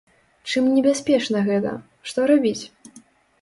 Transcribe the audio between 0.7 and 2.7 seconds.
небяспечна гэта, што рабіць?